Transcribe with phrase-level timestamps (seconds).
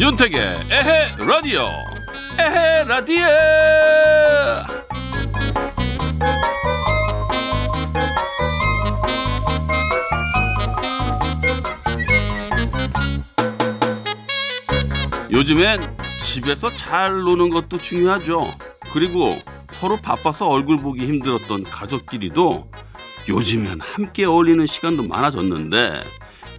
[0.00, 0.40] 윤택의
[0.70, 1.66] 에헤 라디오.
[2.38, 3.26] 에헤 라디오.
[15.30, 15.93] 요즘엔
[16.34, 18.52] 집에서 잘 노는 것도 중요하죠
[18.92, 19.38] 그리고
[19.70, 22.68] 서로 바빠서 얼굴 보기 힘들었던 가족끼리도
[23.28, 26.02] 요즘엔 함께 어울리는 시간도 많아졌는데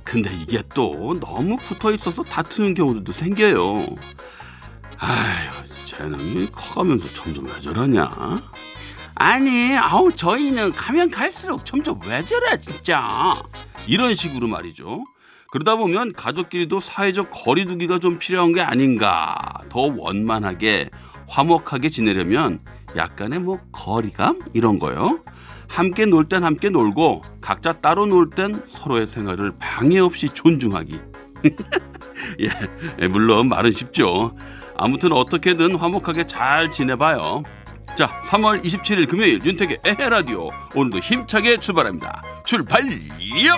[0.05, 3.85] 근데 이게 또 너무 붙어 있어서 다투는 경우도 생겨요.
[4.97, 8.07] 아휴, 쟤는 커가면서 점점 왜 저러냐?
[9.15, 13.35] 아니, 아우 저희는 가면 갈수록 점점 왜 저래 진짜.
[13.87, 15.03] 이런 식으로 말이죠.
[15.51, 19.37] 그러다 보면 가족끼리도 사회적 거리두기가 좀 필요한 게 아닌가.
[19.69, 20.89] 더 원만하게
[21.27, 22.59] 화목하게 지내려면
[22.95, 25.19] 약간의 뭐 거리감 이런 거요.
[25.67, 30.99] 함께 놀 땐 함께 놀고 각자 따로 놀 땐 서로의 생활을 방해 없이 존중하기.
[33.01, 34.35] 예, 물론 말은 쉽죠.
[34.77, 37.43] 아무튼 어떻게든 화목하게 잘 지내봐요.
[37.95, 42.21] 자, 3월 27일 금요일 윤택의 에헤 라디오 오늘도 힘차게 출발합니다.
[42.45, 43.55] 출발 요!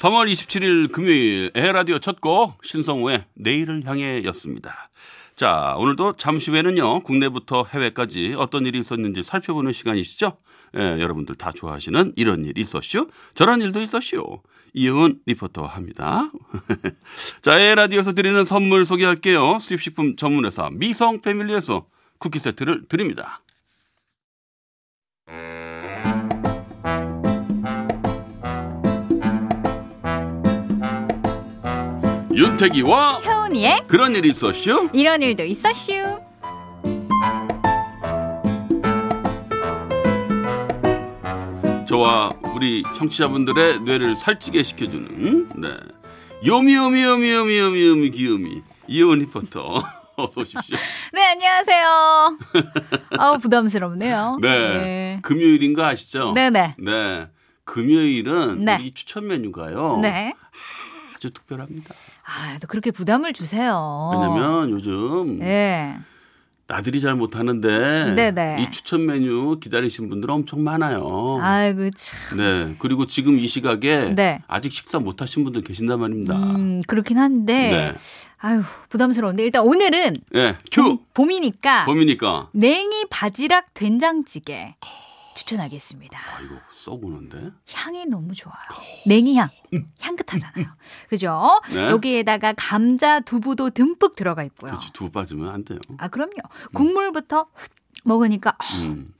[0.00, 4.88] 3월 27일 금요일 에라디오 첫 곡 신성우의 내일을 향해였습니다.
[5.36, 10.38] 자 오늘도 잠시 후에는요 국내부터 해외까지 어떤 일이 있었는지 살펴보는 시간이시죠.
[10.78, 14.40] 예, 여러분들 다 좋아하시는 이런 일 있었슈 저런 일도 있었슈
[14.72, 16.30] 이영은 리포터 합니다.
[17.42, 19.58] 자 에라디오에서 드리는 선물 소개할게요.
[19.60, 23.40] 수입식품 전문회사 미성 패밀리에서 쿠키 세트를 드립니다.
[32.32, 34.90] 윤태기와 효은이의 그런 일이 있었슈?
[34.92, 35.92] 이런 일도 있었슈.
[41.88, 45.68] 저와 우리 청취자분들의 뇌를 살찌게 시켜주는 네
[46.46, 49.82] 요미요미요미요미요미요미 귀요미 이효은 리포터
[50.16, 50.76] 어서 오십시오.
[51.12, 52.38] 네, 안녕하세요.
[53.18, 54.32] 아우, 부담스럽네요.
[54.42, 55.18] 네.
[55.22, 56.32] 금요일인 거 아시죠?
[56.32, 56.74] 네네.
[56.78, 57.28] 네.
[57.64, 58.76] 금요일은 네.
[58.76, 59.98] 우리 추천 메뉴가요.
[60.02, 60.34] 네.
[61.20, 61.94] 아주 특별합니다.
[62.24, 64.10] 아, 또 그렇게 부담을 주세요.
[64.14, 65.98] 왜냐면 요즘 네.
[66.66, 68.62] 나들이 잘 못하는데 네네.
[68.62, 71.38] 이 추천 메뉴 기다리신 분들 엄청 많아요.
[71.42, 72.38] 아이고, 참.
[72.38, 72.74] 네.
[72.78, 74.40] 그리고 지금 이 시각에 네.
[74.48, 76.34] 아직 식사 못 하신 분들 계신단 말입니다.
[76.36, 77.52] 음, 그렇긴 한데.
[77.52, 77.94] 네.
[78.38, 79.42] 아유, 부담스러운데.
[79.42, 80.56] 일단 오늘은 네.
[80.72, 81.00] 큐!
[81.12, 82.48] 봄 이니까 봄이니까.
[82.52, 84.72] 냉이 바지락 된장찌개
[85.34, 86.18] 추천하겠습니다.
[86.18, 87.50] 아, 이거 썩오는데?
[87.72, 88.56] 향이 너무 좋아요.
[89.06, 89.48] 냉이향.
[90.00, 90.66] 향긋하잖아요.
[91.08, 91.60] 그죠?
[91.72, 91.82] 네.
[91.90, 94.70] 여기에다가 감자, 두부도 듬뿍 들어가 있고요.
[94.72, 95.78] 그렇지, 두부 빠지면 안 돼요.
[95.98, 96.32] 아, 그럼요.
[96.74, 97.70] 국물부터 훅
[98.04, 99.14] 먹으니까 아, 음.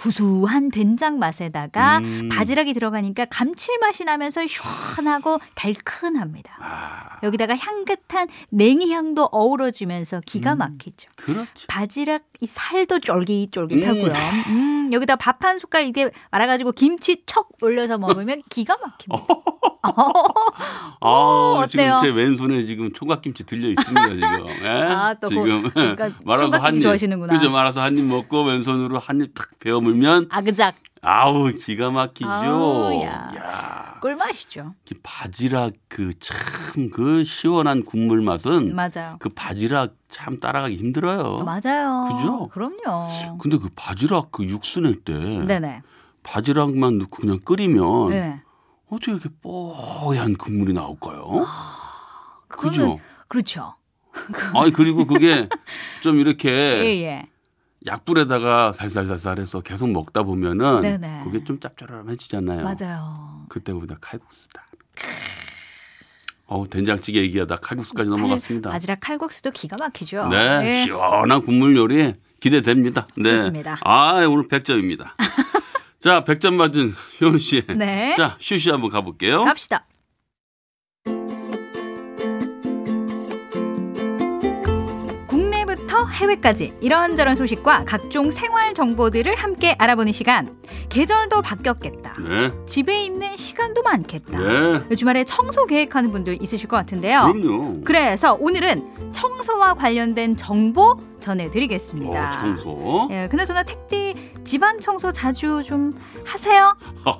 [0.00, 2.30] 구수한 된장 맛에다가 음.
[2.32, 6.56] 바지락이 들어가니까 감칠맛이 나면서 시원하고 달큰합니다.
[6.58, 10.58] 아, 여기다가 향긋한 냉이 향도 어우러지면서 기가 음.
[10.58, 11.10] 막히죠.
[11.16, 11.66] 그렇지.
[11.66, 14.10] 바지락 이 살도 쫄깃쫄깃하고요.
[14.48, 19.26] 음, 여기다 밥 한 숟갈 이게 말아가지고 김치 척 올려서 먹으면 기가 막힙니다.
[21.00, 21.98] 아, 지금 어때요?
[22.02, 24.46] 제 왼손에 지금 총각김치 들려 있습니다, 지금.
[24.64, 24.68] 예?
[24.68, 26.82] 아, 또 지금 그- 그러니까 말아서 총각김치 한 입.
[26.82, 27.32] 좋아하시는구나.
[27.32, 32.28] 그죠, 말아서 한 입 먹고 왼손으로 한 입 탁 베어 물면 아그작 아우, 기가 막히죠.
[32.28, 33.32] 아우, 야.
[33.36, 33.98] 야.
[34.02, 34.74] 꿀맛이죠.
[34.90, 39.16] 이 바지락 그참그 시원한 국물 맛은 맞아요.
[39.18, 41.32] 그 바지락 참 따라가기 힘들어요.
[41.44, 42.08] 맞아요.
[42.10, 42.48] 그죠?
[42.48, 43.38] 그럼요.
[43.38, 45.14] 근데 그 바지락 그 육수 낼 때
[45.46, 45.82] 네네.
[46.22, 48.42] 바지락만 넣고 그냥 끓이면 네.
[48.90, 51.46] 어떻게 이렇게 뽀얀 국물이 나올까요?
[52.48, 52.98] 그거는 그죠?
[53.28, 53.74] 그렇죠.
[54.54, 55.46] 아니 그리고 그게
[56.02, 57.26] 좀 이렇게 예, 예.
[57.86, 61.22] 약불에다가 살살살살 해서 계속 먹다 보면은 네네.
[61.24, 62.62] 그게 좀 짭짤해지잖아요.
[62.62, 63.46] 맞아요.
[63.48, 64.66] 그때 보다 칼국수다.
[66.46, 68.70] 어우 된장찌개 얘기하다 칼국수까지 넘어갔습니다.
[68.70, 70.28] 바지락 칼국수도 기가 막히죠.
[70.28, 70.84] 네, 예.
[70.84, 73.06] 시원한 국물 요리 기대됩니다.
[73.16, 73.36] 네.
[73.36, 73.78] 좋습니다.
[73.84, 75.10] 아, 오늘 100점입니다.
[76.00, 77.62] 자, 100점 맞은 효은 씨.
[77.76, 78.14] 네.
[78.16, 79.44] 자, 슈시 한번 가볼게요.
[79.44, 79.84] 갑시다.
[86.20, 90.54] 해외까지 이런저런 소식과 각종 생활 정보들을 함께 알아보는 시간.
[90.90, 92.14] 계절도 바뀌었겠다.
[92.20, 92.52] 네.
[92.66, 94.38] 집에 있는 시간도 많겠다.
[94.38, 94.94] 네.
[94.94, 97.32] 주말에 청소 계획하는 분들 있으실 것 같은데요.
[97.32, 97.80] 그럼요.
[97.84, 102.28] 그래서 오늘은 청소와 관련된 정보 전해드리겠습니다.
[102.28, 103.08] 어, 청소.
[103.10, 104.14] 예, 그나저나 택디
[104.44, 106.76] 집안 청소 자주 좀 하세요?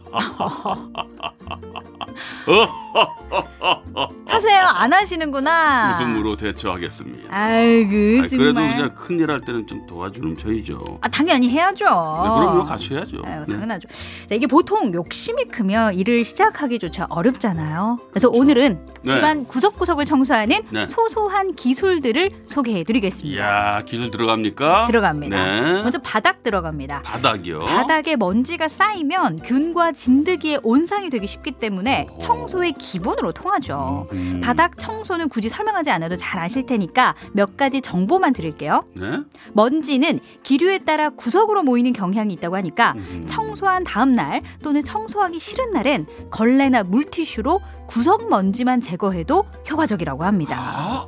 [4.40, 4.60] 하세요?
[4.66, 5.90] 안 하시는구나.
[5.90, 7.28] 웃음으로 대처하겠습니다.
[7.30, 8.54] 아이고 아이, 그래도.
[8.60, 10.98] 그냥 큰일 할 때는 좀 도와주는 편이죠.
[11.02, 11.84] 아 당연히 해야죠.
[11.84, 13.18] 네, 그럼요, 같이 해야죠.
[13.26, 13.52] 아유, 네.
[13.54, 13.88] 당연하죠.
[14.26, 17.98] 자, 이게 보통 욕심이 크면 일을 시작하기조차 어렵잖아요.
[18.10, 19.12] 그래서 오늘은 네.
[19.12, 20.86] 집안 구석구석을 청소하는 네.
[20.86, 23.36] 소소한 기술들을 소개해드리겠습니다.
[23.36, 24.86] 이야, 기술 들어갑니까?
[24.86, 25.36] 들어갑니다.
[25.36, 25.82] 네.
[25.82, 27.02] 먼저 바닥 들어갑니다.
[27.02, 27.66] 바닥이요.
[27.66, 32.18] 바닥에 먼지가 쌓이면 균과 진드기의 온상이 되기 쉽기 때문에 오.
[32.18, 34.08] 청소의 기본으로 통하죠.
[34.12, 34.29] 음.
[34.40, 38.84] 바닥 청소는 굳이 설명하지 않아도 잘 아실 테니까 몇 가지 정보만 드릴게요.
[38.94, 39.20] 네.
[39.52, 43.24] 먼지는 기류에 따라 구석으로 모이는 경향이 있다고 하니까 음.
[43.26, 50.56] 청소한 다음 날 또는 청소하기 싫은 날엔 걸레나 물티슈로 구석 먼지만 제거해도 효과적이라고 합니다.
[50.58, 51.06] 아,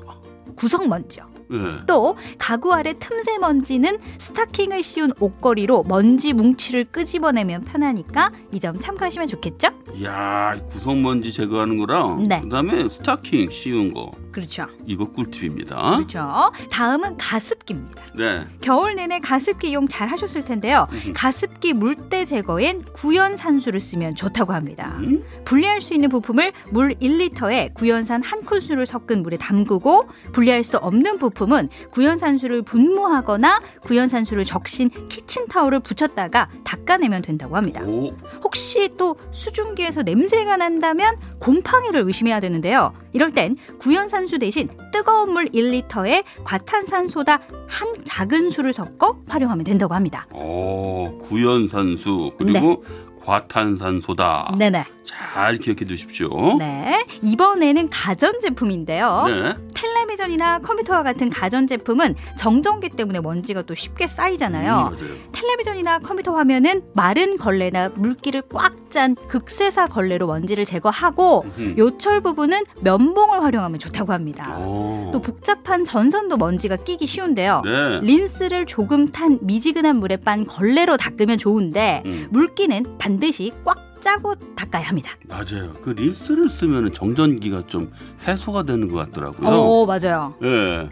[0.56, 1.28] 구석 먼지요.
[1.49, 1.59] 네.
[1.87, 9.27] 또 가구 아래 틈새 먼지는 스타킹을 씌운 옷걸이로 먼지 뭉치를 끄집어내면 편하니까 이 점 참고하시면
[9.27, 9.69] 좋겠죠?
[9.94, 12.41] 이야, 구석먼지 제거하는 거랑 네.
[12.43, 14.67] 그다음에 스타킹 씌운 거 그렇죠.
[14.87, 15.97] 이거 꿀팁입니다.
[15.97, 16.53] 그렇죠.
[16.71, 18.03] 다음은 가습기입니다.
[18.17, 18.47] 네.
[18.61, 20.87] 겨울 내내 가습기 이용 잘 하셨을 텐데요.
[20.93, 21.12] 음.
[21.15, 24.94] 가습기 물때 제거엔 구연산수를 쓰면 좋다고 합니다.
[25.00, 25.25] 음?
[25.44, 31.19] 분리할 수 있는 부품을 물 1리터에 구연산 한 큰술을 섞은 물에 담그고 분리할 수 없는
[31.19, 37.82] 부품 은 구연산수를 분무하거나 구연산수를 적신 키친타올을 붙였다가 닦아내면 된다고 합니다.
[37.84, 38.14] 오,
[38.44, 42.93] 혹시 또 수증기에서 냄새가 난다면 곰팡이를 의심해야 되는데요.
[43.12, 50.26] 이럴 땐 구연산수 대신 뜨거운 물 1리터에 과탄산소다 한 작은 수를 섞어 활용하면 된다고 합니다.
[50.31, 52.84] 어, 구연산수 그리고
[53.24, 54.54] 과탄산소다.
[54.58, 54.84] 네네.
[55.04, 56.56] 잘 기억해 두십시오.
[56.58, 57.04] 네.
[57.22, 59.24] 이번에는 가전제품인데요.
[59.26, 59.54] 네.
[59.74, 64.92] 텔레비전이나 컴퓨터와 같은 가전제품은 정전기 때문에 먼지가 또 쉽게 쌓이잖아요.
[65.00, 65.20] 음.
[65.32, 71.74] 텔레비전이나 컴퓨터 화면은 마른 걸레나 물기를 꽉 짠 극세사 걸레로 먼지를 제거하고 음.
[71.78, 74.54] 요철 부분은 면봉을 활용하면 좋다고 합니다.
[74.58, 75.08] 어.
[75.14, 77.62] 또 복잡한 전선도 먼지가 끼기 쉬운데요.
[77.64, 78.00] 네.
[78.02, 84.35] 린스를 조금 탄 미지근한 물에 빤 걸레로 닦으면 좋은데 음, 물기는 반 드시 꽉 짜고
[84.56, 85.11] 닦아야 합니다.
[85.29, 85.73] 맞아요.
[85.82, 87.93] 그 린스를 쓰면 정전기가 좀
[88.26, 89.49] 해소가 되는 것 같더라고요.
[89.49, 90.35] 어, 맞아요.
[90.43, 90.88] 예.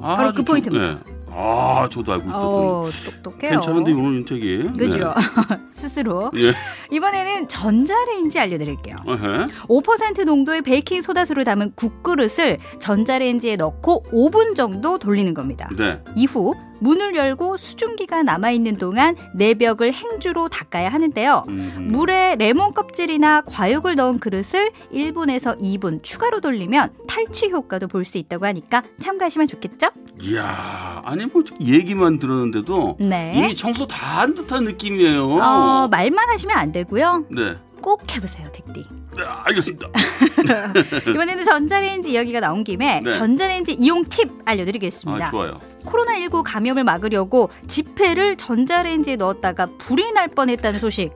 [0.00, 0.86] 바로 아주 그 포인트입니다.
[0.86, 1.22] 좀, 예.
[1.34, 2.44] 아, 저도 알고 있었던.
[2.44, 2.84] 어,
[3.22, 3.50] 똑똑해요.
[3.52, 4.70] 괜찮은데 오늘 윤택이.
[4.78, 5.12] 그죠?
[5.70, 6.30] 스스로.
[6.34, 6.48] 네.
[6.48, 6.52] 예.
[6.90, 8.96] 이번에는 전자레인지 알려드릴게요.
[9.06, 9.46] 어헤.
[9.68, 15.68] 5% 농도의 베이킹 소다수를 담은 국그릇을 전자레인지에 넣고 5분 정도 돌리는 겁니다.
[15.76, 16.00] 네.
[16.14, 21.44] 이후 문을 열고 수증기가 남아있는 동안 내벽을 행주로 닦아야 하는데요.
[21.48, 21.88] 음.
[21.92, 28.44] 물에 레몬 껍질이나 과육을 넣은 그릇을 1분에서 2분 추가로 돌리면 탈취 효과도 볼 수 있다고
[28.46, 29.88] 하니까 참고하시면 좋겠죠?
[30.20, 33.32] 이야, 아니 뭐 얘기만 들었는데도 네.
[33.36, 35.24] 이미 청소 다 한 듯한 느낌이에요.
[35.40, 37.24] 어, 말만 하시면 안 되고요.
[37.30, 37.56] 네.
[37.80, 38.84] 꼭 해보세요, 택디.
[39.16, 39.88] 네, 알겠습니다.
[41.08, 43.10] 이번에는 전자레인지 이야기가 나온 김에 네.
[43.10, 45.26] 전자레인지 이용 팁 알려드리겠습니다.
[45.26, 45.60] 아, 좋아요.
[45.84, 51.12] 코로나19 감염을 막으려고 지폐를 전자레인지에 넣었다가 불이 날 뻔했다는 소식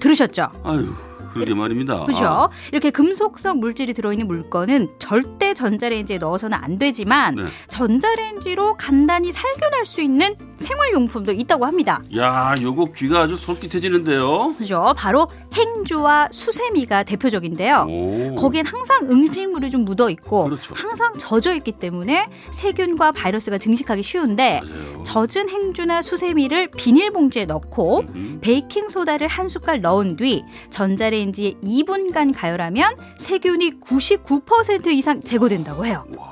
[0.00, 0.48] 들으셨죠?
[0.64, 0.88] 아유,
[1.32, 2.04] 그러게 말입니다.
[2.06, 2.24] 그죠?
[2.24, 7.44] 아, 이렇게 금속성 물질이 들어있는 물건은 절대 전자레인지에 넣어서는 안 되지만 네.
[7.68, 12.02] 전자레인지로 간단히 살균할 수 있는 생활용품도 있다고 합니다.
[12.16, 14.54] 야, 요거 귀가 아주 솔깃해지는데요.
[14.56, 14.94] 그죠?
[14.96, 17.86] 바로 행주와 수세미가 대표적인데요.
[17.88, 18.34] 오.
[18.36, 20.72] 거기엔 항상 음식물이 좀 묻어 있고 그렇죠.
[20.74, 25.02] 항상 젖어 있기 때문에 세균과 바이러스가 증식하기 쉬운데 맞아요.
[25.02, 28.38] 젖은 행주나 수세미를 비닐봉지에 넣고 음.
[28.40, 36.04] 베이킹 소다를 한 숟갈 넣은 뒤 전자레인지에 2분간 가열하면 세균이 99% 이상 제거된다고 해요.
[36.16, 36.31] 와.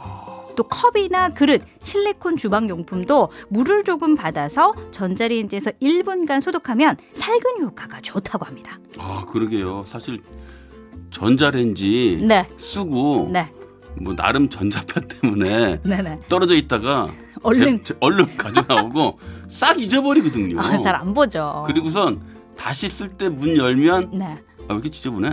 [0.61, 8.45] 또 컵이나 그릇, 실리콘 주방 용품도 물을 조금 받아서 전자레인지에서 1분간 소독하면 살균 효과가 좋다고
[8.45, 8.79] 합니다.
[8.99, 9.85] 아, 그러게요.
[9.89, 10.21] 사실
[11.11, 13.51] 전자레인지 네, 쓰고 네,
[14.03, 16.21] 뭐 나름 전자파 때문에 네, 네.
[16.29, 17.09] 떨어져 있다가
[17.43, 20.61] 얼른 제- 제- 얼른 가져 나오고 싹 잊어버리거든요.
[20.61, 21.65] 아, 잘 안 보죠.
[21.67, 22.21] 그리고선
[22.55, 24.37] 다시 쓸 때 문 열면 네.
[24.71, 25.33] 아, 왜 이렇게 지저분해?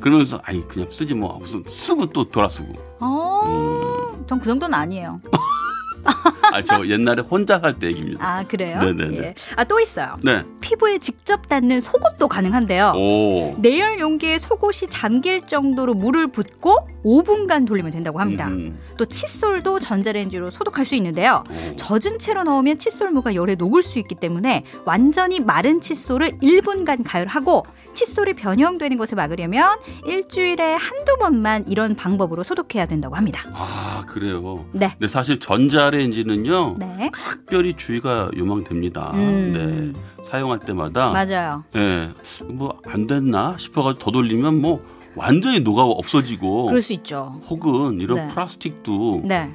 [0.00, 2.72] 그러면서 아이 그냥 쓰지 뭐 무슨 쓰고 또 돌아 쓰고.
[3.00, 5.20] 어, 전그 정도는 아니에요.
[6.52, 8.26] 아 저 옛날에 혼자 할때 얘기입니다.
[8.26, 8.80] 아, 그래요?
[8.80, 9.16] 네네네.
[9.18, 9.34] 예.
[9.56, 10.18] 아, 또 있어요.
[10.22, 10.42] 네.
[10.60, 12.92] 피부에 직접 닿는 속옷도 가능한데요.
[12.96, 13.54] 오.
[13.58, 18.48] 내열 용기에 속옷이 잠길 정도로 물을 붓고 5분간 돌리면 된다고 합니다.
[18.48, 18.78] 음.
[18.96, 21.44] 또 칫솔도 전자레인지로 소독할 수 있는데요.
[21.48, 21.72] 어.
[21.76, 28.34] 젖은 채로 넣으면 칫솔무가 열에 녹을 수 있기 때문에 완전히 마른 칫솔을 1분간 가열하고 칫솔이
[28.34, 33.44] 변형되는 것을 막으려면 일주일에 한두 번만 이런 방법으로 소독해야 된다고 합니다.
[33.54, 34.66] 아 그래요.
[34.72, 34.90] 네.
[34.98, 37.10] 근데 사실 전자레인지는 요 네.
[37.14, 39.12] 특별히 주의가 요망됩니다.
[39.14, 39.94] 음.
[39.94, 40.24] 네.
[40.24, 41.64] 사용할 때마다 맞아요.
[41.76, 42.10] 예,
[42.48, 44.82] 뭐 안 됐나 싶어가지고 더 돌리면 뭐
[45.16, 47.40] 완전히 녹아 없어지고 그럴 수 있죠.
[47.48, 48.34] 혹은 이런 네.
[48.34, 49.52] 플라스틱도 네.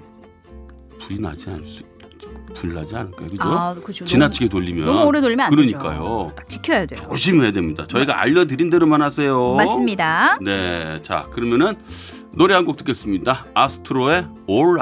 [1.01, 1.83] 불이 나지 않을 수
[2.53, 3.29] 불 나지 않을까요?
[3.29, 3.43] 그죠?
[3.43, 4.03] 아, 그죠.
[4.05, 5.93] 지나치게 돌리면 너무, 너무 오래 돌리면 안 그러니까요.
[6.27, 6.31] 되죠.
[6.35, 6.99] 딱 지켜야 돼요.
[7.09, 7.85] 조심해야 됩니다.
[7.87, 9.53] 저희가 알려드린 대로만 하세요.
[9.55, 10.37] 맞습니다.
[10.41, 11.75] 네, 자 그러면은
[12.33, 13.45] 노래 한 곡 듣겠습니다.
[13.53, 14.79] 아스트로의 All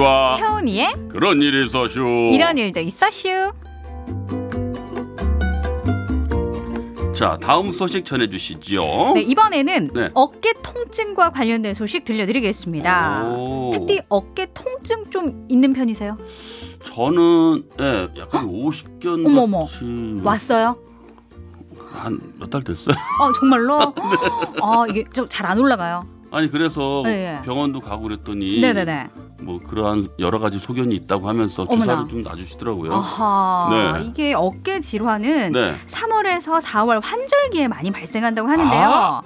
[0.00, 2.00] 윤태기와 혜원이의 그런 일이 있어쇼.
[2.32, 3.52] 이런 일도 있었슈.
[7.14, 9.12] 자 다음 소식 전해주시죠.
[9.14, 10.10] 네, 이번에는 네.
[10.14, 13.24] 어깨 통증과 관련된 소식 들려드리겠습니다.
[13.28, 13.70] 오.
[13.74, 16.16] 특히 어깨 통증 좀 있는 편이세요?
[16.82, 19.64] 저는 예, 약간 50견 어머머.
[19.64, 20.78] 같이 왔어요?
[21.92, 22.94] 한 몇 달 됐어요.
[23.20, 23.78] 어, 정말로?
[23.94, 24.02] 네.
[24.62, 26.00] 아, 이게 좀 잘 안 올라가요.
[26.32, 27.42] 아니 그래서 네, 네.
[27.42, 29.08] 병원도 가고 그랬더니 네네네.
[29.40, 31.80] 뭐 그러한 여러 가지 소견이 있다고 하면서 어머나.
[31.80, 32.92] 주사를 좀 놔주시더라고요.
[32.92, 33.96] 아하.
[33.98, 34.04] 네.
[34.04, 35.74] 이게 어깨 질환은 네.
[35.86, 38.80] 3월에서 4월 환절기에 많이 발생한다고 하는데요.
[38.80, 39.22] 아.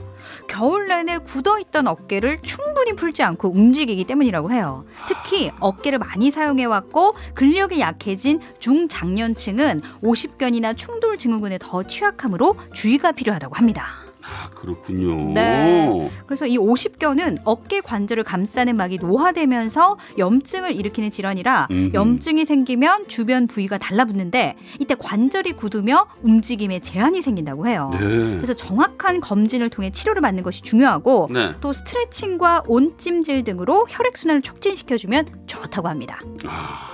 [0.49, 4.85] 겨울 내내 굳어있던 어깨를 충분히 풀지 않고 움직이기 때문이라고 해요.
[5.09, 14.04] 특히 어깨를 많이 사용해왔고 근력이 약해진 중장년층은 50견이나 충돌 증후군에 더 취약하므로 주의가 필요하다고 합니다.
[14.45, 15.33] 아 그렇군요.
[15.33, 16.11] 네.
[16.27, 21.91] 그래서 이 50견은 어깨 관절을 감싸는 막이 노화되면서 염증을 일으키는 질환이라 음흠.
[21.95, 27.91] 염증이 생기면 주변 부위가 달라붙는데 이때 관절이 굳으며 움직임에 제한이 생긴다고 해요.
[27.95, 27.99] 네.
[27.99, 31.53] 그래서 정확한 검진을 통해 치료를 받는 것이 중요하고 네.
[31.61, 36.21] 또 스트레칭과 온찜질 등으로 혈액순환을 촉진시켜주면 좋다고 합니다.
[36.47, 36.94] 아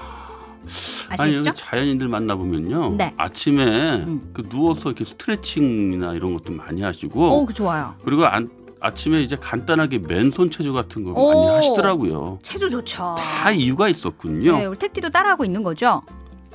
[0.70, 1.52] 니 여기 아시겠죠?
[1.54, 2.94] 자연인들 만나 보면요.
[2.96, 3.12] 네.
[3.16, 4.30] 아침에 음.
[4.32, 7.94] 그 누워서 이렇게 스트레칭이나 이런 것도 많이 하시고 오, 그 좋아요.
[8.04, 8.50] 그리고 안,
[8.80, 11.28] 아침에 이제 간단하게 맨손 체조 같은 거 오.
[11.28, 12.38] 많이 하시더라고요.
[12.42, 13.16] 체조 좋죠.
[13.18, 14.56] 다 이유가 있었군요.
[14.56, 16.02] 네, 우리 택디도 따라하고 있는 거죠.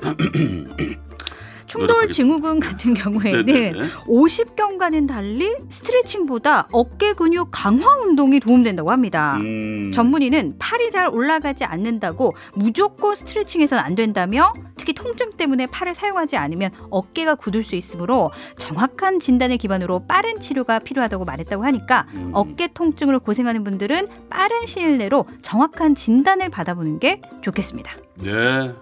[1.66, 2.10] 충돌.
[2.10, 3.88] 증후군 같은 경우에는 네네네.
[4.06, 9.36] 50견과는 달리 스트레칭보다 어깨 근육 강화 운동이 도움된다고 합니다.
[9.36, 16.36] 음, 전문의는 팔이 잘 올라가지 않는다고 무조건 스트레칭해서는 안 된다며 특히 통증 때문에 팔을 사용하지
[16.36, 22.30] 않으면 어깨가 굳을 수 있으므로 정확한 진단을 기반으로 빠른 치료가 필요하다고 말했다고 하니까 음.
[22.32, 27.96] 어깨 통증으로 고생하는 분들은 빠른 시일 내로 정확한 진단을 받아보는 게 좋겠습니다.
[28.22, 28.72] 네.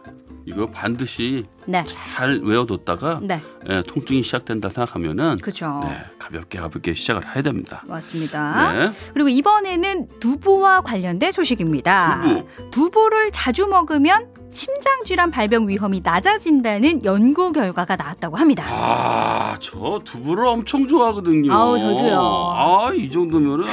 [0.46, 1.84] 이거 반드시 네.
[1.86, 3.40] 잘 외워뒀다가 네.
[3.68, 5.80] 예, 통증이 시작된다 생각하면은 그렇죠.
[5.84, 7.82] 네, 가볍게 가볍게 시작을 해야 됩니다.
[7.86, 8.72] 맞습니다.
[8.72, 8.90] 네.
[9.14, 12.22] 그리고 이번에는 두부와 관련된 소식입니다.
[12.22, 12.70] 두부.
[12.70, 18.64] 두부를 자주 먹으면 심장 질환 발병 위험이 낮아진다는 연구 결과가 나왔다고 합니다.
[18.68, 21.52] 아, 저 두부를 엄청 좋아하거든요.
[21.52, 22.54] 아우, 저도요.
[22.54, 23.64] 아, 이 정도면은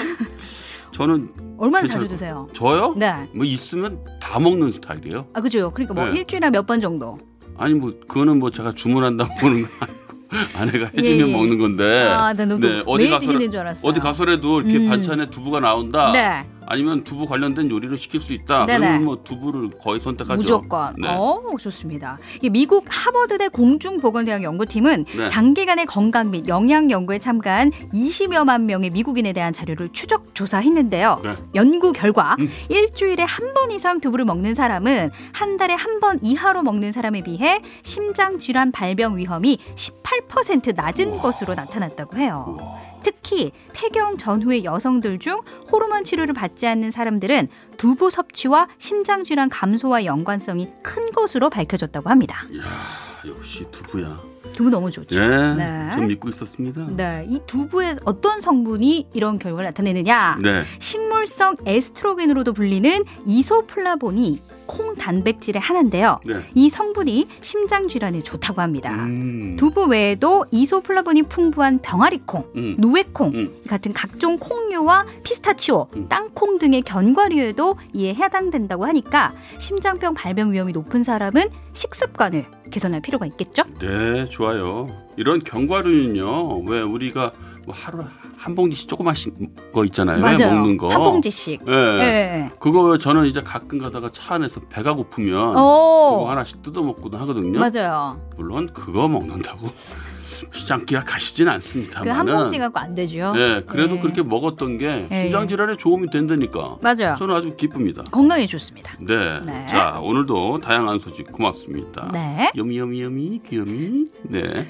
[1.01, 2.47] 저는 얼마나 자주 드세요?
[2.53, 2.93] 저요?
[2.95, 3.27] 네.
[3.33, 5.25] 뭐 있으면 다 먹는 스타일이에요.
[5.33, 5.71] 아, 그죠.
[5.71, 6.19] 그러니까 뭐 네.
[6.19, 7.17] 일주일에 몇 번 정도.
[7.57, 10.01] 아니 뭐 그거는 뭐 제가 주문한다고 보는 거 아니고
[10.57, 11.31] 아내가 해주면 예, 예.
[11.35, 12.03] 먹는 건데.
[12.07, 13.87] 아, 나 너도 네, 어디 가서.
[13.87, 14.89] 어디 가서라도 이렇게 음.
[14.89, 16.11] 반찬에 두부가 나온다.
[16.11, 16.47] 네.
[16.71, 18.65] 아니면 두부 관련된 요리를 시킬 수 있다.
[18.65, 18.79] 네네.
[18.79, 20.41] 그러면 뭐 두부를 거의 선택하죠.
[20.41, 20.95] 무조건.
[20.97, 21.09] 네.
[21.09, 22.17] 어, 좋습니다.
[22.49, 25.27] 미국 하버드대 공중보건대학 연구팀은 네.
[25.27, 31.19] 장기간의 건강 및 영양 연구에 참가한 20여만 명의 미국인에 대한 자료를 추적 조사했는데요.
[31.23, 31.35] 네.
[31.55, 32.49] 연구 결과 음.
[32.69, 37.61] 일주일에 한 번 이상 두부를 먹는 사람은 한 달에 한 번 이하로 먹는 사람에 비해
[37.83, 42.57] 심장 질환 발병 위험이 18% 낮은 것으로 나타났다고 해요.
[43.03, 45.39] 특히 폐경 전후의 여성들 중
[45.71, 52.45] 호르몬 치료를 받지 않는 사람들은 두부 섭취와 심장 질환 감소와 연관성이 큰 것으로 밝혀졌다고 합니다.
[52.63, 54.19] 아, 역시 두부야.
[54.53, 55.15] 두부 너무 좋죠.
[55.21, 55.89] 예, 네.
[55.93, 56.87] 좀 믿고 있었습니다.
[56.89, 60.39] 네, 이 두부의 어떤 성분이 이런 결과를 나타내느냐?
[60.41, 60.63] 네.
[60.79, 64.41] 식물성 에스트로겐으로도 불리는 이소플라본이
[64.71, 66.21] 콩 단백질의 하나인데요.
[66.25, 66.35] 네.
[66.55, 69.03] 이 성분이 심장 질환에 좋다고 합니다.
[69.03, 69.57] 음.
[69.57, 72.75] 두부 외에도 이소플라본이 풍부한 병아리콩, 음.
[72.79, 73.61] 노회콩 음.
[73.67, 76.05] 같은 각종 콩류와 피스타치오, 음.
[76.07, 83.63] 땅콩 등의 견과류에도 이에 해당된다고 하니까 심장병 발병 위험이 높은 사람은 식습관을 개선할 필요가 있겠죠?
[83.79, 84.87] 네, 좋아요.
[85.17, 86.59] 이런 견과류는요.
[86.61, 87.33] 왜 우리가
[87.65, 88.05] 뭐 하루
[88.41, 90.19] 한 봉지씩 조그마씩 거 있잖아요.
[90.19, 90.55] 맞아요.
[90.55, 90.89] 먹는 거.
[90.89, 91.61] 한 봉지씩.
[91.67, 91.71] 예.
[91.71, 92.49] 네.
[92.59, 97.59] 그거 저는 이제 가끔 가다가 차 안에서 배가 고프면 그거 오, 하나씩 뜯어 먹고도 하거든요.
[97.59, 98.19] 맞아요.
[98.37, 99.69] 물론 그거 먹는다고
[100.53, 102.11] 시장기가 가시진 그 않습니다만은.
[102.11, 103.31] 한 봉지 갖고 안 되죠.
[103.33, 104.01] 네, 그래도 네.
[104.01, 105.23] 그렇게 먹었던 게 네.
[105.25, 106.77] 심장 질환에 도움이 된다니까.
[106.81, 107.15] 맞아요.
[107.19, 108.01] 저는 아주 기쁩니다.
[108.11, 108.95] 건강에 좋습니다.
[109.01, 109.39] 네.
[109.41, 109.67] 네.
[109.67, 112.09] 자, 오늘도 다양한 소식 고맙습니다.
[112.11, 112.51] 네.
[112.57, 114.07] 여미 여미 여미 귀여미.
[114.23, 114.67] 네.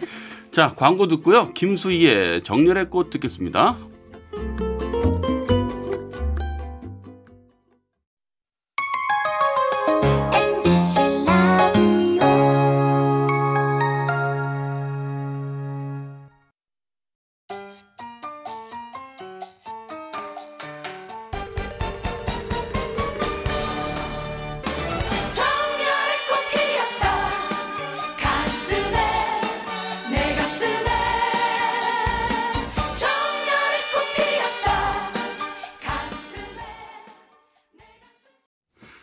[0.51, 1.53] 자, 광고 듣고요.
[1.53, 3.77] 김수희의 정렬의 꽃 듣겠습니다.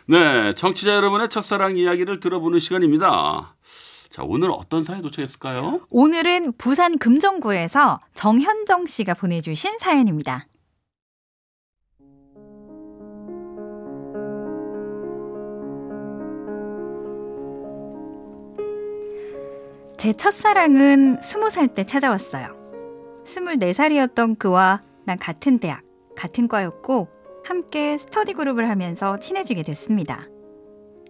[0.09, 3.55] 네, 청취자 여러분의 첫사랑 이야기를 들어보는 시간입니다.
[4.09, 5.81] 자, 오늘 어떤 사연 도착했을까요?
[5.91, 10.47] 오늘은 부산 금정구에서 정현정 씨가 보내주신 사연입니다.
[19.95, 22.57] 제 첫사랑은 스무 살때 찾아왔어요.
[23.27, 25.83] 스물네 살이었던 그와 난 같은 대학,
[26.15, 30.27] 같은 과였고 함께 스터디 그룹을 하면서 친해지게 됐습니다.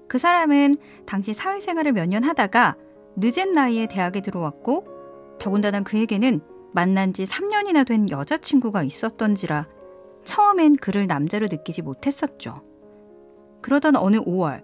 [0.07, 2.75] 그 사람은 당시 사회생활을 몇 년 하다가
[3.17, 4.85] 늦은 나이에 대학에 들어왔고
[5.39, 6.41] 더군다나 그에게는
[6.73, 9.67] 만난 지 3년이나 된 여자친구가 있었던지라
[10.23, 12.61] 처음엔 그를 남자로 느끼지 못했었죠.
[13.61, 14.63] 그러던 어느 5월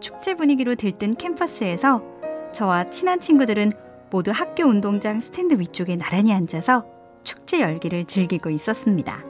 [0.00, 2.02] 축제 분위기로 들뜬 캠퍼스에서
[2.52, 3.72] 저와 친한 친구들은
[4.10, 6.84] 모두 학교 운동장 스탠드 위쪽에 나란히 앉아서
[7.24, 9.24] 축제 열기를 즐기고 있었습니다.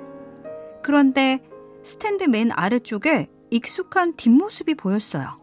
[0.82, 1.40] 그런데
[1.82, 5.36] 스탠드 맨 아래쪽에 익숙한 뒷모습이 보였어요.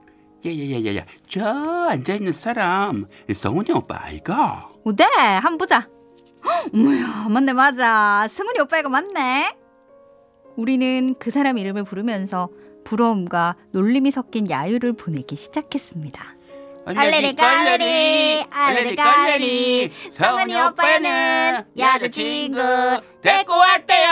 [0.46, 1.46] 야야야야야, 저
[1.90, 4.64] 앉아 있는 사람 성훈이 오빠 아이가?
[4.86, 5.88] 오, 네, 한번 보자.
[6.46, 8.26] 헉, 어머야, 맞네, 맞아.
[8.30, 9.56] 승훈이 오빠가 맞네.
[10.56, 12.50] 우리는 그 사람 이름을 부르면서
[12.86, 16.36] 부러움과 놀림이 섞인 야유를 보내기 시작했습니다.
[16.86, 22.58] 알레리 깔레리 알레리 깔레리 성은이 오빠는 여자친구
[23.22, 24.10] 데리고 왔대요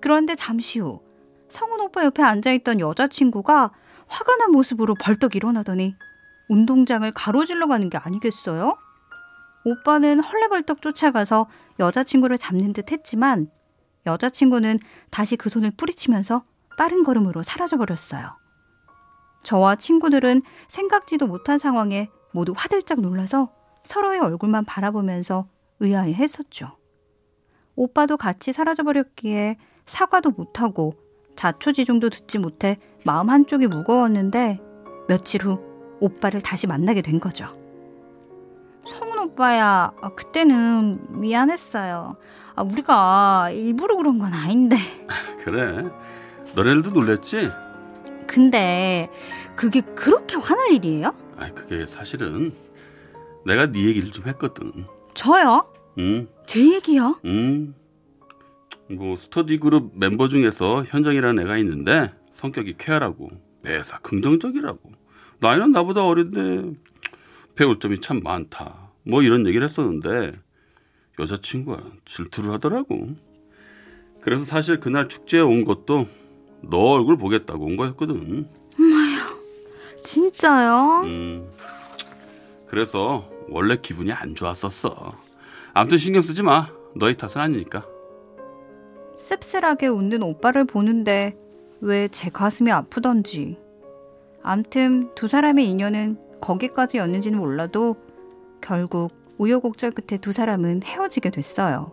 [0.00, 1.00] 그런데 잠시 후
[1.48, 3.72] 성훈 오빠 옆에 앉아있던 여자친구가
[4.08, 5.94] 화가 난 모습으로 벌떡 일어나더니
[6.48, 8.76] 운동장을 가로질러 가는 게 아니겠어요?
[9.64, 11.48] 오빠는 헐레벌떡 쫓아가서
[11.80, 13.50] 여자친구를 잡는 듯 했지만
[14.06, 14.78] 여자친구는
[15.10, 16.44] 다시 그 손을 뿌리치면서
[16.78, 18.36] 빠른 걸음으로 사라져버렸어요.
[19.42, 25.48] 저와 친구들은 생각지도 못한 상황에 모두 화들짝 놀라서 서로의 얼굴만 바라보면서
[25.80, 26.76] 의아해 했었죠.
[27.74, 29.56] 오빠도 같이 사라져버렸기에
[29.86, 30.94] 사과도 못하고
[31.36, 34.60] 자초지종도 듣지 못해 마음 한쪽이 무거웠는데
[35.08, 35.60] 며칠 후
[36.00, 37.52] 오빠를 다시 만나게 된 거죠.
[38.86, 42.16] 성훈 오빠야, 아, 그때는 미안했어요.
[42.54, 44.76] 아, 우리가 일부러 그런 건 아닌데.
[45.44, 45.88] 그래.
[46.54, 47.50] 너네들도 놀랬지?
[48.26, 49.08] 근데
[49.56, 51.14] 그게 그렇게 화날 일이에요?
[51.36, 52.52] 아, 그게 사실은
[53.44, 54.86] 내가 네 얘기를 좀 했거든.
[55.14, 55.66] 저요?
[55.98, 57.18] 응, 제 얘기요?
[57.24, 57.74] 응.
[58.90, 63.30] 뭐 스터디 그룹 멤버 중에서 현정이라는 애가 있는데 성격이 쾌활하고
[63.62, 64.92] 매사 긍정적이라고.
[65.40, 66.78] 나이는 나보다 어린데
[67.54, 68.90] 배울 점이 참 많다.
[69.04, 70.38] 뭐 이런 얘기를 했었는데
[71.18, 73.16] 여자친구가 질투를 하더라고.
[74.20, 76.08] 그래서 사실 그날 축제에 온 것도
[76.62, 78.48] 너 얼굴 보겠다고 온 거였거든.
[80.04, 81.02] 진짜요?
[81.04, 81.50] 음.
[82.66, 85.16] 그래서 원래 기분이 안 좋았었어.
[85.74, 86.68] 아무튼 신경 쓰지 마.
[86.94, 87.86] 너희 탓은 아니니까.
[89.16, 91.36] 씁쓸하게 웃는 오빠를 보는데
[91.80, 93.58] 왜 제 가슴이 아프던지.
[94.42, 97.96] 암튼 두 사람의 인연은 거기까지였는지는 몰라도
[98.60, 101.92] 결국 우여곡절 끝에 두 사람은 헤어지게 됐어요.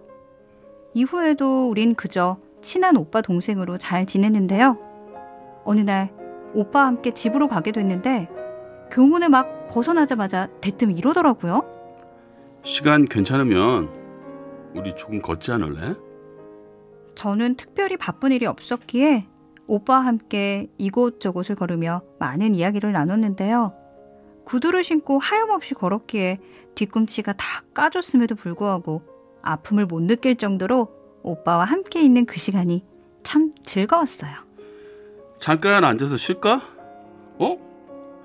[0.94, 4.78] 이후에도 우린 그저 친한 오빠 동생으로 잘 지냈는데요.
[5.66, 6.14] 어느 날
[6.54, 8.30] 오빠와 함께 집으로 가게 됐는데
[8.92, 11.64] 교문을 막 벗어나자마자 대뜸 이러더라고요.
[12.64, 13.90] 시간 괜찮으면
[14.76, 15.96] 우리 조금 걷지 않을래?
[17.16, 19.28] 저는 특별히 바쁜 일이 없었기에
[19.68, 23.74] 오빠와 함께 이곳저곳을 걸으며 많은 이야기를 나눴는데요.
[24.46, 26.40] 구두를 신고 하염없이 걸었기에
[26.76, 29.02] 뒤꿈치가 다 까졌음에도 불구하고
[29.42, 30.90] 아픔을 못 느낄 정도로
[31.24, 32.86] 오빠와 함께 있는 그 시간이
[33.24, 34.32] 참 즐거웠어요.
[35.38, 36.62] 잠깐 앉아서 쉴까?
[37.40, 37.58] 어?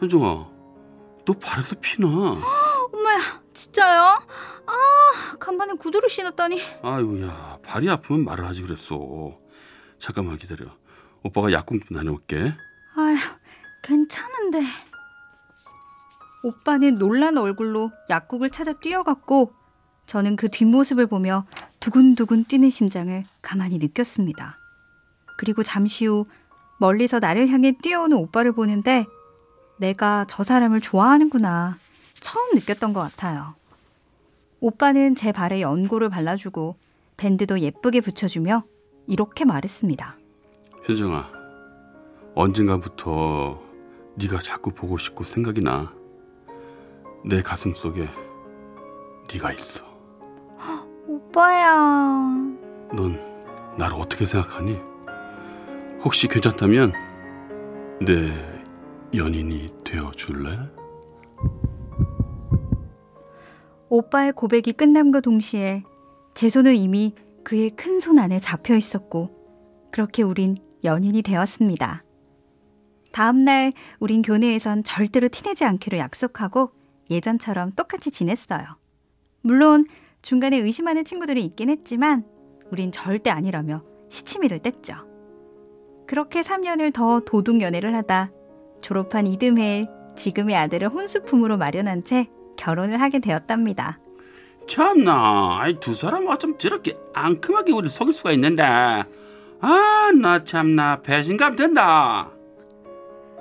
[0.00, 0.48] 현정아,
[1.24, 2.06] 너 발에서 피나?
[2.92, 4.20] 엄마야, 진짜요?
[4.66, 6.62] 아, 간만에 구두를 신었더니.
[6.80, 9.36] 아유야, 발이 아프면 말을 하지 그랬어.
[9.98, 10.66] 잠깐만 기다려.
[11.24, 12.54] 오빠가 약국 좀 다녀올게.
[12.94, 13.16] 아휴,
[13.82, 14.62] 괜찮은데.
[16.44, 19.52] 오빠는 놀란 얼굴로 약국을 찾아 뛰어갔고
[20.06, 21.44] 저는 그 뒷모습을 보며
[21.80, 24.56] 두근두근 뛰는 심장을 가만히 느꼈습니다.
[25.36, 26.26] 그리고 잠시 후
[26.78, 29.04] 멀리서 나를 향해 뛰어오는 오빠를 보는데
[29.80, 31.76] 내가 저 사람을 좋아하는구나
[32.20, 33.54] 처음 느꼈던 것 같아요.
[34.60, 36.76] 오빠는 제 발에 연고를 발라주고
[37.16, 38.64] 밴드도 예쁘게 붙여주며
[39.06, 40.16] 이렇게 말했습니다.
[40.84, 41.30] 현정아,
[42.34, 43.60] 언젠가부터
[44.16, 45.92] 네가 자꾸 보고 싶고 생각이 나.
[47.24, 48.08] 내 가슴 속에
[49.32, 49.84] 네가 있어.
[51.06, 51.72] 오빠야.
[52.94, 53.20] 넌
[53.76, 54.78] 나를 어떻게 생각하니?
[56.02, 56.92] 혹시 괜찮다면
[58.00, 58.32] 내
[59.14, 60.58] 연인이 되어 줄래?
[63.90, 65.82] 오빠의 고백이 끝남과 동시에
[66.34, 69.30] 제 손은 이미 그의 큰 손 안에 잡혀 있었고
[69.90, 72.04] 그렇게 우린 연인이 되었습니다.
[73.12, 76.70] 다음날 우린 교내에선 절대로 티내지 않기로 약속하고
[77.10, 78.64] 예전처럼 똑같이 지냈어요.
[79.40, 79.84] 물론
[80.20, 82.24] 중간에 의심하는 친구들이 있긴 했지만
[82.70, 85.06] 우린 절대 아니라며 시치미를 뗐죠.
[86.06, 88.30] 그렇게 3년을 더 도둑 연애를 하다
[88.82, 93.98] 졸업한 이듬해 지금의 아들을 혼수품으로 마련한 채 결혼을 하게 되었답니다.
[94.68, 98.62] 참나, 아이 두 사람 어쩜 저렇게 앙큼하게 우리 속일 수가 있는데.
[98.62, 102.30] 아, 나 참나 배신감 든다.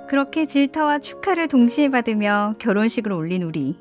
[0.08, 3.76] 그렇게 질타와 축하를 동시에 받으며 결혼식을 올린 우리.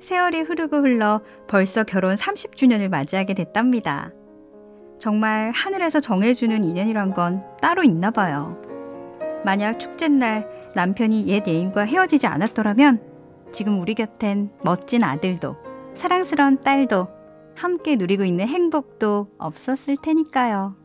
[0.00, 4.12] 세월이 흐르고 흘러 벌써 결혼 30주년을 맞이하게 됐답니다.
[5.00, 8.56] 정말 하늘에서 정해주는 인연이란 건 따로 있나 봐요.
[9.44, 13.07] 만약 축제날 남편이 옛 애인과 헤어지지 않았더라면
[13.52, 15.56] 지금 우리 곁엔 멋진 아들도
[15.94, 17.08] 사랑스러운 딸도
[17.56, 20.76] 함께 누리고 있는 행복도 없었을 테니까요.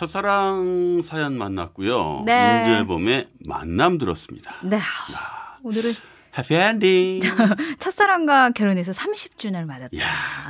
[0.00, 2.22] 첫사랑 사연 만났고요.
[2.24, 2.62] 네.
[2.64, 4.54] 임재범의 만남 들었습니다.
[4.62, 4.80] 네.
[5.62, 5.90] 오늘은
[6.38, 7.20] 해피엔딩.
[7.78, 9.98] 첫사랑과 결혼해서 30주년을 맞았다.
[9.98, 10.06] 야,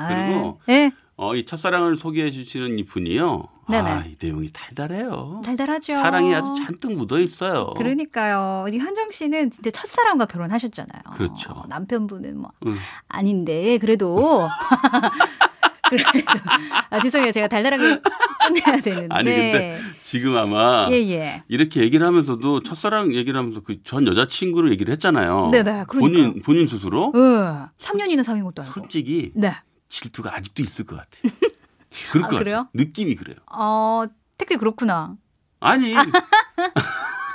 [0.08, 0.92] 그리고 네.
[1.16, 3.42] 어, 이 첫사랑을 소개해 주시는 이 분이요.
[3.68, 3.90] 네네.
[3.90, 5.42] 아, 이 내용이 달달해요.
[5.44, 5.94] 달달하죠.
[5.94, 7.74] 사랑이 아주 잔뜩 묻어 있어요.
[7.76, 8.66] 그러니까요.
[8.72, 11.02] 이 현정 씨는 진짜 첫사랑과 결혼하셨잖아요.
[11.14, 11.64] 그렇죠.
[11.68, 12.76] 남편분은 뭐 응.
[13.08, 14.48] 아닌데 그래도
[16.90, 17.32] 아 죄송해요.
[17.32, 18.00] 제가 달달하게
[18.46, 19.14] 끝내야 되는데.
[19.14, 21.42] 아니 근데 지금 아마 예, 예.
[21.48, 25.48] 이렇게 얘기를 하면서도 첫사랑 얘기를 하면서 그 전 여자친구를 얘기를 했잖아요.
[25.52, 26.00] 네네, 그러니까요.
[26.00, 28.74] 본인 본인 스스로 어, 3년이나 사귄 것도 아니고.
[28.80, 29.54] 솔직히 네.
[29.88, 31.10] 질투가 아직도 있을 것 같아.
[32.12, 32.56] 그럴 아, 것 그래요?
[32.58, 32.70] 같아.
[32.74, 33.36] 느낌이 그래요.
[33.52, 34.04] 어,
[34.38, 35.14] 택배 그렇구나.
[35.60, 35.94] 아니,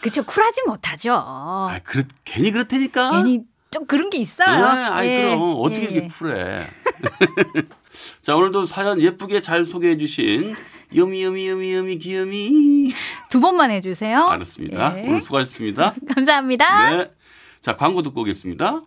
[0.00, 0.22] 그쵸.
[0.24, 1.12] 쿨하지 못하죠.
[1.14, 3.10] 아, 그렇, 괜히 그렇다니까.
[3.12, 4.74] 괜히 좀 그런 게 있어요.
[4.74, 6.08] 네, 아이 예, 그럼 어떻게 예, 이렇게 예.
[6.08, 6.66] 쿨해?
[8.22, 10.54] 자 오늘도 사연 예쁘게 잘 소개해 주신
[10.94, 12.92] 여미 여미 여미 여미 귀여미
[13.30, 14.24] 두 번만 해주세요.
[14.24, 14.98] 알았습니다.
[14.98, 15.08] 예.
[15.08, 15.94] 오늘 수고하셨습니다.
[16.14, 16.96] 감사합니다.
[16.96, 17.10] 네.
[17.60, 18.82] 자 광고 듣고 오겠습니다.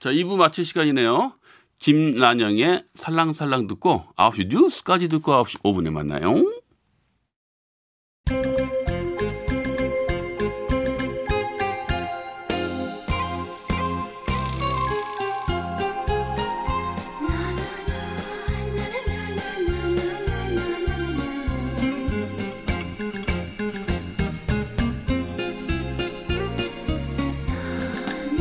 [0.00, 1.34] 자 2부 마칠 시간이네요.
[1.78, 6.34] 김란영의 살랑살랑 듣고 9시 뉴스까지 듣고 9시 5분에 만나요.